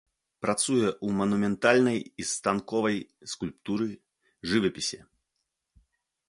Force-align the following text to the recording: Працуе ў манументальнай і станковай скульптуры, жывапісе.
Працуе 0.43 0.85
ў 1.05 1.07
манументальнай 1.19 1.99
і 2.23 2.25
станковай 2.31 2.97
скульптуры, 3.35 3.87
жывапісе. 4.53 5.01